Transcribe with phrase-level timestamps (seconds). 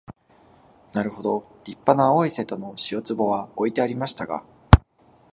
[0.93, 4.47] なるほど立派な青い瀬戸の塩壺は置いてありましたが、